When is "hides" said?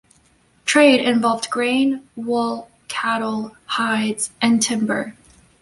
3.65-4.31